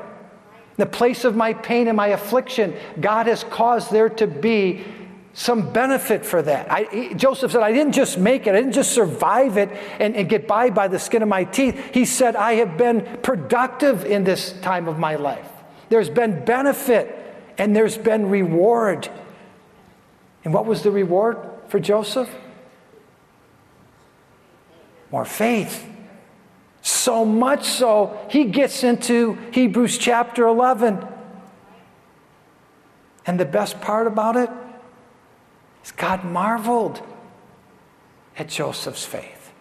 [0.77, 2.75] the place of my pain and my affliction.
[2.99, 4.85] God has caused there to be
[5.33, 6.71] some benefit for that.
[6.71, 10.27] I, Joseph said, I didn't just make it, I didn't just survive it and, and
[10.27, 11.93] get by by the skin of my teeth.
[11.93, 15.47] He said, I have been productive in this time of my life.
[15.89, 17.17] There's been benefit
[17.57, 19.09] and there's been reward.
[20.43, 22.29] And what was the reward for Joseph?
[25.11, 25.87] more faith.
[26.81, 31.05] So much so, he gets into Hebrews chapter 11.
[33.25, 34.49] And the best part about it
[35.83, 37.01] is God marveled
[38.37, 39.51] at Joseph's faith.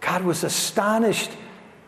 [0.00, 1.30] God was astonished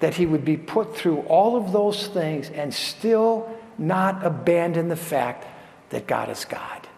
[0.00, 4.96] that he would be put through all of those things and still not abandon the
[4.96, 5.46] fact
[5.90, 6.88] that God is God.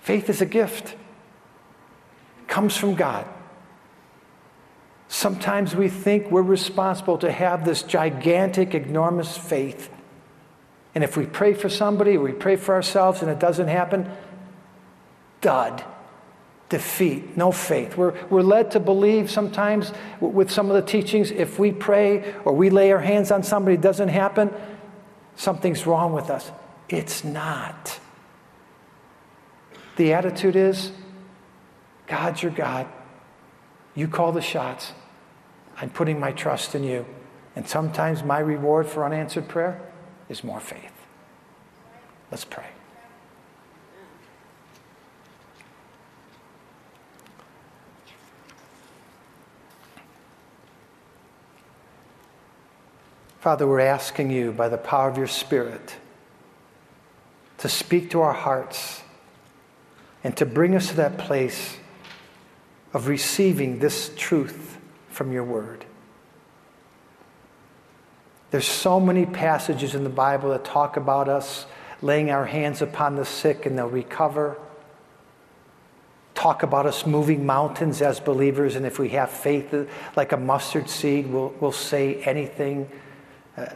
[0.00, 0.94] Faith is a gift,
[2.42, 3.26] it comes from God.
[5.08, 9.88] Sometimes we think we're responsible to have this gigantic, enormous faith.
[10.94, 14.08] And if we pray for somebody, we pray for ourselves and it doesn't happen,
[15.40, 15.84] dud,
[16.68, 17.96] defeat, no faith.
[17.96, 22.52] We're, we're led to believe sometimes with some of the teachings if we pray or
[22.52, 24.52] we lay our hands on somebody, it doesn't happen,
[25.34, 26.50] something's wrong with us.
[26.88, 27.98] It's not.
[29.96, 30.92] The attitude is
[32.06, 32.86] God's your God.
[33.96, 34.92] You call the shots.
[35.76, 37.04] I'm putting my trust in you.
[37.56, 39.80] And sometimes my reward for unanswered prayer
[40.28, 40.92] is more faith.
[42.30, 42.66] Let's pray.
[53.40, 55.96] Father, we're asking you by the power of your Spirit
[57.58, 59.02] to speak to our hearts
[60.24, 61.76] and to bring us to that place
[62.94, 64.78] of receiving this truth
[65.10, 65.84] from your word.
[68.54, 71.66] There's so many passages in the Bible that talk about us
[72.00, 74.56] laying our hands upon the sick and they'll recover.
[76.36, 79.74] Talk about us moving mountains as believers, and if we have faith
[80.14, 82.88] like a mustard seed, we'll, we'll say anything
[83.56, 83.66] uh,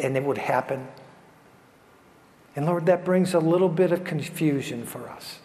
[0.00, 0.86] and it would happen.
[2.54, 5.40] And Lord, that brings a little bit of confusion for us.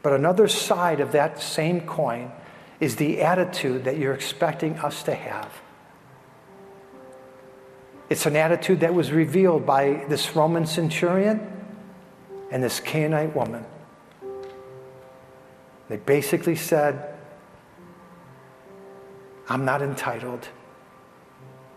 [0.00, 2.30] But another side of that same coin
[2.78, 5.50] is the attitude that you're expecting us to have.
[8.10, 11.46] It's an attitude that was revealed by this Roman centurion
[12.50, 13.64] and this Canaanite woman.
[15.88, 17.14] They basically said,
[19.48, 20.48] I'm not entitled,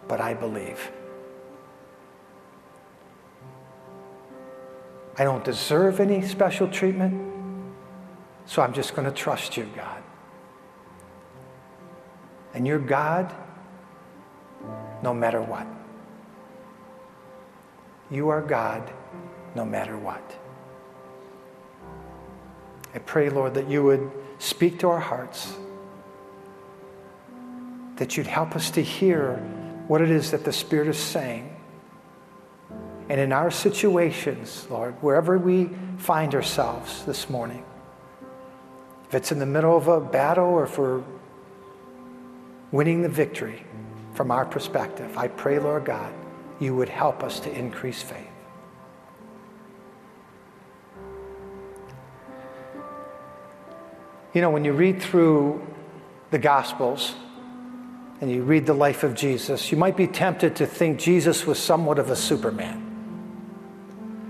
[0.08, 0.92] but I believe.
[5.18, 7.34] I don't deserve any special treatment,
[8.46, 10.02] so I'm just going to trust you, God.
[12.54, 13.34] And you're God
[15.04, 15.68] no matter what.
[18.12, 18.92] You are God
[19.56, 20.22] no matter what.
[22.94, 25.56] I pray, Lord, that you would speak to our hearts,
[27.96, 29.38] that you'd help us to hear
[29.88, 31.56] what it is that the Spirit is saying.
[33.08, 37.64] And in our situations, Lord, wherever we find ourselves this morning,
[39.08, 41.02] if it's in the middle of a battle or if we're
[42.72, 43.64] winning the victory
[44.14, 46.14] from our perspective, I pray, Lord God,
[46.62, 48.28] you would help us to increase faith.
[54.34, 55.66] You know, when you read through
[56.30, 57.16] the Gospels
[58.22, 61.58] and you read the life of Jesus, you might be tempted to think Jesus was
[61.58, 62.88] somewhat of a Superman.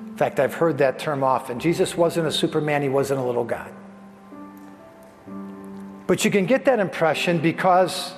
[0.10, 1.60] In fact, I've heard that term often.
[1.60, 3.72] Jesus wasn't a Superman, he wasn't a little God.
[6.08, 8.14] But you can get that impression because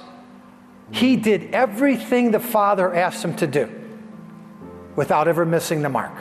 [0.91, 3.82] he did everything the Father asked him to do
[4.95, 6.13] without ever missing the mark.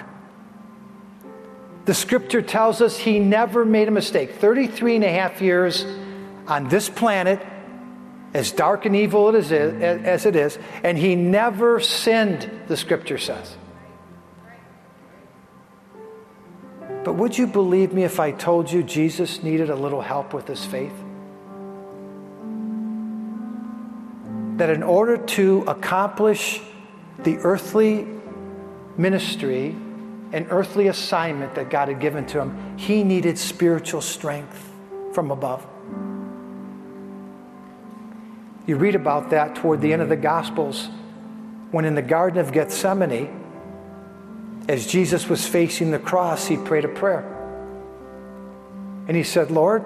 [1.85, 4.35] The scripture tells us he never made a mistake.
[4.37, 5.85] 33 and a half years
[6.47, 7.45] on this planet,
[8.35, 13.57] as dark and evil as it is, and he never sinned, the scripture says.
[17.05, 20.47] But would you believe me if I told you Jesus needed a little help with
[20.47, 20.95] his faith?
[24.59, 26.61] That in order to accomplish
[27.19, 28.07] the earthly
[28.97, 29.75] ministry
[30.33, 34.71] an earthly assignment that God had given to him, he needed spiritual strength
[35.13, 35.67] from above.
[38.67, 40.89] You read about that toward the end of the Gospels
[41.71, 43.41] when in the Garden of Gethsemane,
[44.69, 47.29] as Jesus was facing the cross, he prayed a prayer.
[49.09, 49.85] And he said, Lord,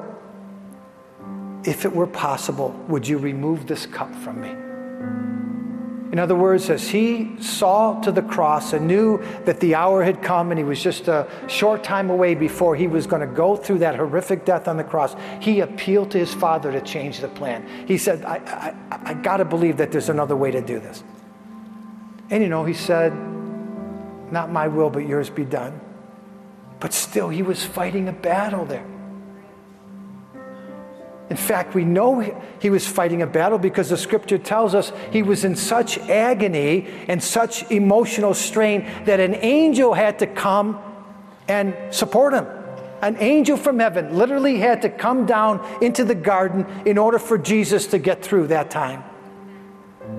[1.65, 5.46] if it were possible, would you remove this cup from me?
[6.17, 10.23] In other words, as he saw to the cross and knew that the hour had
[10.23, 13.55] come and he was just a short time away before he was going to go
[13.55, 17.29] through that horrific death on the cross, he appealed to his father to change the
[17.29, 17.69] plan.
[17.87, 18.37] He said, I,
[18.91, 21.05] I, I got to believe that there's another way to do this.
[22.31, 23.13] And you know, he said,
[24.33, 25.79] Not my will, but yours be done.
[26.81, 28.87] But still, he was fighting a battle there.
[31.29, 32.21] In fact, we know
[32.61, 36.87] he was fighting a battle because the scripture tells us he was in such agony
[37.09, 40.81] and such emotional strain that an angel had to come
[41.49, 42.47] and support him.
[43.03, 47.37] An angel from heaven literally had to come down into the garden in order for
[47.37, 49.03] Jesus to get through that time.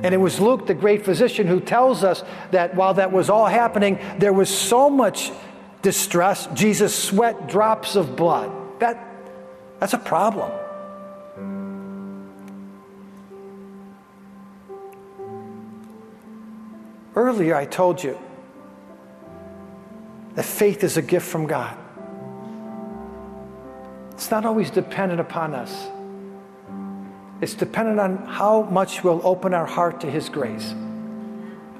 [0.03, 3.47] And it was Luke, the great physician, who tells us that while that was all
[3.47, 5.31] happening, there was so much
[5.81, 8.51] distress, Jesus sweat drops of blood.
[8.79, 9.07] That,
[9.79, 10.51] that's a problem.
[17.17, 18.15] Earlier, I told you
[20.35, 21.75] that faith is a gift from God.
[24.11, 25.87] It's not always dependent upon us,
[27.41, 30.75] it's dependent on how much we'll open our heart to His grace.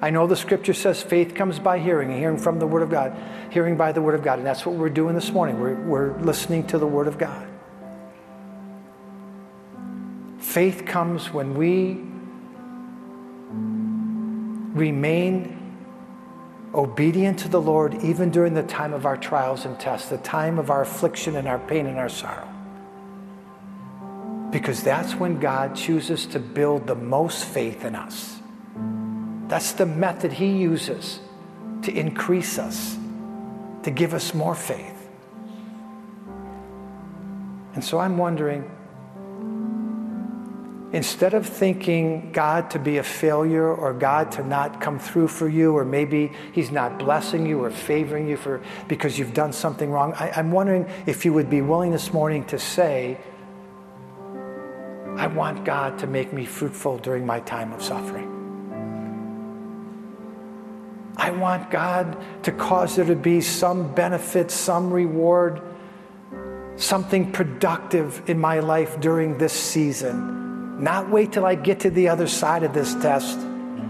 [0.02, 3.16] I know the scripture says faith comes by hearing, hearing from the Word of God,
[3.52, 4.40] hearing by the Word of God.
[4.40, 5.60] And that's what we're doing this morning.
[5.60, 7.48] We're, we're listening to the Word of God.
[10.40, 12.02] Faith comes when we
[14.78, 15.58] remain
[16.74, 20.60] obedient to the Lord even during the time of our trials and tests, the time
[20.60, 22.48] of our affliction and our pain and our sorrow.
[24.52, 28.40] Because that's when God chooses to build the most faith in us.
[29.48, 31.20] That's the method He uses
[31.84, 32.98] to increase us,
[33.84, 34.94] to give us more faith.
[37.74, 38.70] And so I'm wondering
[40.94, 45.50] instead of thinking God to be a failure or God to not come through for
[45.50, 49.92] you, or maybe He's not blessing you or favoring you for, because you've done something
[49.92, 53.18] wrong, I, I'm wondering if you would be willing this morning to say,
[55.18, 58.34] I want God to make me fruitful during my time of suffering.
[61.18, 65.62] I want God to cause there to be some benefit, some reward,
[66.76, 70.47] something productive in my life during this season
[70.78, 73.40] not wait till I get to the other side of this test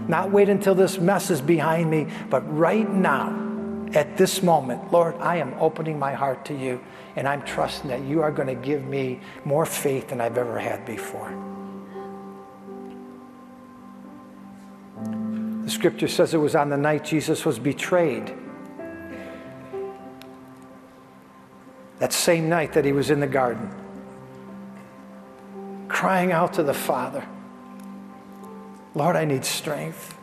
[0.08, 3.44] Not wait until this mess is behind me, but right now,
[3.92, 6.80] at this moment, Lord, I am opening my heart to you,
[7.14, 10.58] and I'm trusting that you are going to give me more faith than I've ever
[10.58, 11.30] had before.
[15.64, 18.34] The scripture says it was on the night Jesus was betrayed.
[21.98, 23.70] That same night that he was in the garden,
[25.88, 27.26] crying out to the Father,
[28.94, 30.16] Lord, I need strength.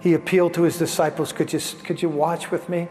[0.00, 2.88] He appealed to his disciples, Could you, could you watch with me?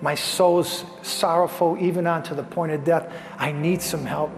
[0.00, 3.12] My soul's sorrowful, even unto the point of death.
[3.38, 4.32] I need some help.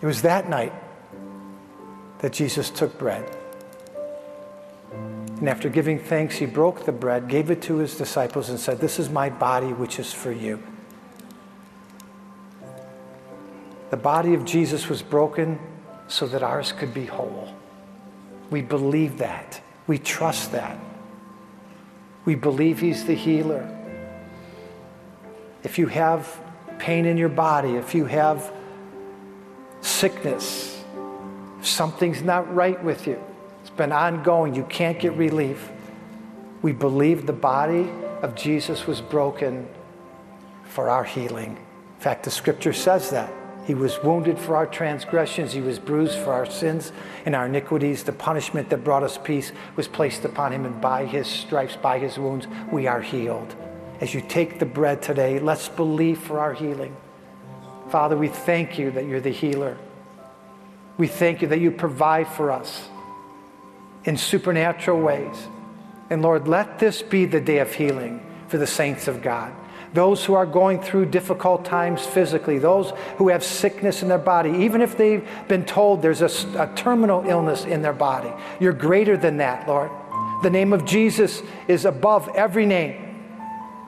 [0.00, 0.72] It was that night
[2.20, 3.36] that Jesus took bread.
[4.92, 8.80] And after giving thanks, he broke the bread, gave it to his disciples, and said,
[8.80, 10.62] This is my body, which is for you.
[13.90, 15.58] The body of Jesus was broken
[16.08, 17.54] so that ours could be whole.
[18.50, 19.60] We believe that.
[19.86, 20.78] We trust that.
[22.24, 23.74] We believe He's the healer.
[25.62, 26.40] If you have
[26.78, 28.52] pain in your body, if you have
[29.80, 30.82] sickness,
[31.62, 33.22] something's not right with you,
[33.60, 35.70] it's been ongoing, you can't get relief.
[36.62, 37.90] We believe the body
[38.22, 39.68] of Jesus was broken
[40.64, 41.56] for our healing.
[41.96, 43.32] In fact, the scripture says that.
[43.68, 46.90] He was wounded for our transgressions, he was bruised for our sins
[47.26, 48.02] and our iniquities.
[48.02, 51.98] The punishment that brought us peace was placed upon him, and by his stripes, by
[51.98, 53.54] his wounds, we are healed.
[54.00, 56.96] As you take the bread today, let's believe for our healing.
[57.90, 59.76] Father, we thank you that you're the healer.
[60.96, 62.88] We thank you that you provide for us
[64.04, 65.36] in supernatural ways.
[66.08, 69.52] And Lord, let this be the day of healing for the saints of God
[69.94, 74.50] those who are going through difficult times physically, those who have sickness in their body,
[74.50, 78.30] even if they've been told there's a, a, terminal illness in their body.
[78.60, 79.90] You're greater than that, Lord.
[80.42, 83.04] The name of Jesus is above every name.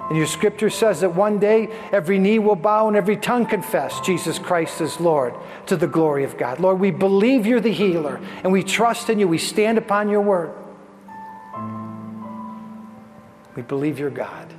[0.08, 4.00] And your scripture says that one day every knee will bow and every tongue confess
[4.00, 5.34] Jesus Christ is Lord
[5.66, 6.58] to the glory of God.
[6.58, 9.28] Lord, we believe you're the healer and we trust in you.
[9.28, 10.52] We stand upon your word.
[13.54, 14.52] We believe you're God.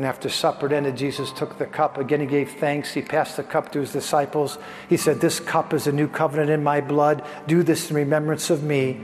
[0.00, 1.98] And after supper ended, Jesus took the cup.
[1.98, 2.94] Again, he gave thanks.
[2.94, 4.56] He passed the cup to his disciples.
[4.88, 7.22] He said, This cup is a new covenant in my blood.
[7.46, 8.98] Do this in remembrance of me.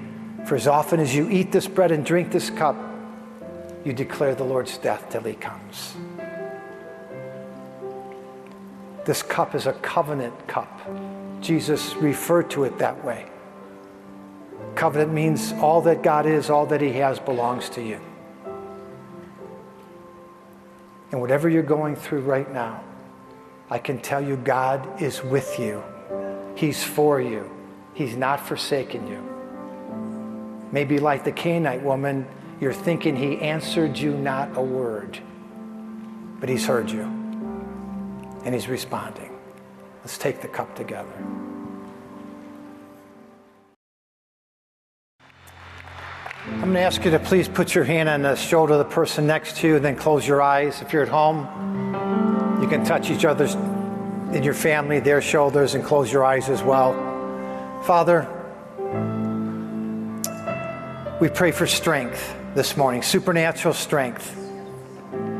[0.46, 2.78] For as often as you eat this bread and drink this cup,
[3.84, 5.94] you declare the Lord's death till he comes.
[9.04, 10.80] This cup is a covenant cup.
[11.42, 13.26] Jesus referred to it that way.
[14.76, 18.00] Covenant means all that God is, all that he has belongs to you.
[21.12, 22.82] And whatever you're going through right now,
[23.70, 25.82] I can tell you God is with you.
[26.54, 27.50] He's for you.
[27.94, 29.22] He's not forsaken you.
[30.72, 32.26] Maybe like the Canaanite woman,
[32.60, 35.18] you're thinking he answered you not a word,
[36.40, 37.02] but he's heard you
[38.44, 39.36] and he's responding.
[40.02, 41.45] Let's take the cup together.
[46.48, 48.84] I'm going to ask you to please put your hand on the shoulder of the
[48.84, 50.80] person next to you and then close your eyes.
[50.80, 51.40] If you're at home,
[52.62, 56.62] you can touch each other's in your family, their shoulders, and close your eyes as
[56.62, 56.92] well.
[57.82, 58.28] Father,
[61.20, 64.32] we pray for strength this morning, supernatural strength.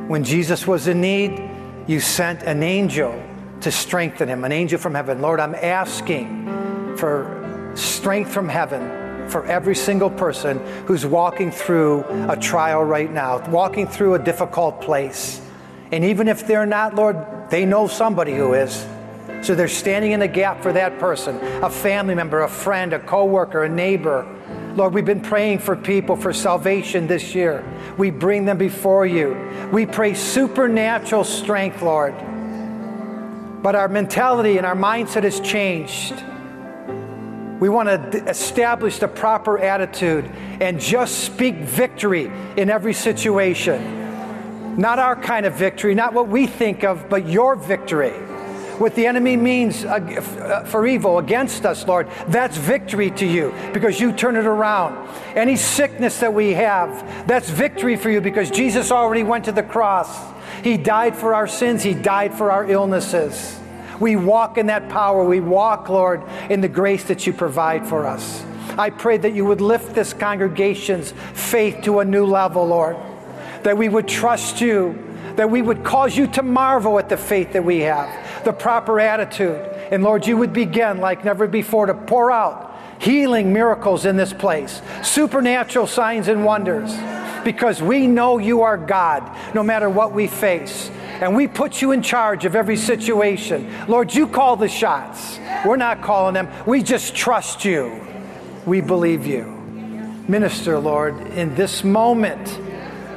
[0.09, 1.51] When Jesus was in need,
[1.87, 3.23] you sent an angel
[3.61, 5.23] to strengthen him, an angel from heaven.
[5.23, 12.37] Lord, I'm asking for strength from heaven for every single person who's walking through a
[12.37, 15.41] trial right now, walking through a difficult place.
[15.93, 17.17] And even if they're not, Lord,
[17.51, 18.87] they know somebody who is.
[19.43, 22.99] So they're standing in the gap for that person, a family member, a friend, a
[22.99, 24.27] coworker, a neighbor.
[24.75, 27.65] Lord, we've been praying for people for salvation this year.
[27.97, 29.37] We bring them before you.
[29.73, 32.15] We pray supernatural strength, Lord.
[33.63, 36.15] But our mentality and our mindset has changed.
[37.61, 40.27] We want to establish the proper attitude
[40.61, 44.77] and just speak victory in every situation.
[44.77, 48.13] Not our kind of victory, not what we think of, but your victory.
[48.79, 53.99] What the enemy means uh, for evil against us, Lord, that's victory to you because
[53.99, 55.09] you turn it around.
[55.35, 59.63] Any sickness that we have, that's victory for you because Jesus already went to the
[59.63, 60.15] cross.
[60.63, 63.59] He died for our sins, He died for our illnesses.
[64.01, 65.25] We walk in that power.
[65.25, 68.45] We walk, Lord, in the grace that you provide for us.
[68.79, 72.97] I pray that you would lift this congregation's faith to a new level, Lord.
[73.63, 75.03] That we would trust you,
[75.37, 79.01] that we would cause you to marvel at the faith that we have, the proper
[79.01, 79.57] attitude.
[79.91, 84.33] And Lord, you would begin like never before to pour out healing miracles in this
[84.33, 86.95] place, supernatural signs and wonders,
[87.45, 89.23] because we know you are God
[89.55, 90.91] no matter what we face.
[91.21, 93.73] And we put you in charge of every situation.
[93.89, 95.39] Lord, you call the shots.
[95.65, 96.49] We're not calling them.
[96.67, 98.01] We just trust you.
[98.67, 99.45] We believe you.
[100.29, 102.59] Minister, Lord, in this moment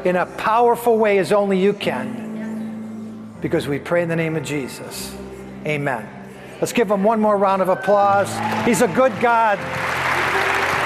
[0.06, 3.36] in a powerful way as only you can.
[3.42, 5.16] Because we pray in the name of Jesus.
[5.66, 6.08] Amen.
[6.62, 8.30] Let's give him one more round of applause.
[8.66, 9.58] He's a good God.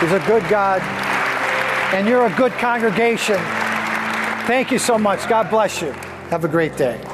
[0.01, 0.81] He's a good God.
[1.93, 3.37] And you're a good congregation.
[4.45, 5.27] Thank you so much.
[5.27, 5.93] God bless you.
[6.33, 7.12] Have a great day.